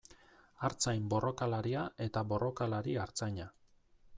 Artzain 0.69 1.03
borrokalaria 1.11 1.83
eta 2.07 2.25
borrokalari 2.33 2.97
artzaina. 3.07 3.51